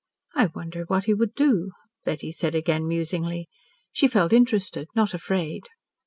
"I 0.33 0.47
wonder 0.55 0.85
what 0.87 1.03
he 1.03 1.13
would 1.13 1.35
do?" 1.35 1.73
Betty 2.05 2.31
said 2.31 2.55
again 2.55 2.87
musingly. 2.87 3.47
She 3.91 4.07
felt 4.07 4.33
interested, 4.33 4.87
not 4.95 5.13
afraid. 5.13 5.65